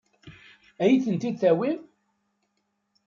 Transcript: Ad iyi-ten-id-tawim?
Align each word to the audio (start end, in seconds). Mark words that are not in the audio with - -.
Ad 0.83 0.87
iyi-ten-id-tawim? 0.89 1.79